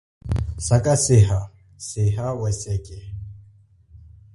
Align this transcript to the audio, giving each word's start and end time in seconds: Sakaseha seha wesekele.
Sakaseha 0.65 1.39
seha 1.87 2.27
wesekele. 2.41 3.07